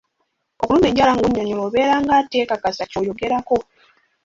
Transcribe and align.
Okuluma 0.61 0.87
njala 0.91 1.13
ng'onyonnyola 1.15 1.61
obeera 1.67 1.95
ng'ateekakasa 2.03 2.83
ky'oyogerako. 2.91 3.57